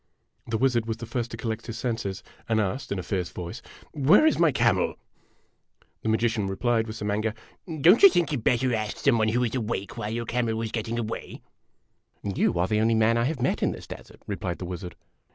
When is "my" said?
4.39-4.51